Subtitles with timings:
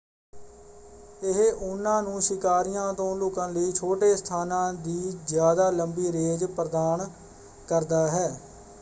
[1.21, 7.07] ਇਹ ਉਹਨਾਂ ਨੂੰ ਸ਼ਿਕਾਰੀਆਂ ਤੋਂ ਲੁਕਣ ਲਈ ਛੋਟੇ ਸਥਾਨਾਂ ਦੀ ਜਿਆਦਾ ਲੰਬੀ ਰੇਂਜ ਪ੍ਰਦਾਨ
[7.67, 8.29] ਕਰਦਾ ਹੈ।